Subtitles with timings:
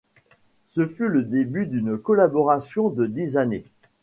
[0.65, 3.65] Ce fut le début d'une collaboration de dix années.